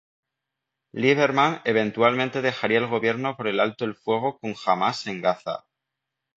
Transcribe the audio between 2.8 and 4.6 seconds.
gobierno por el alto el fuego con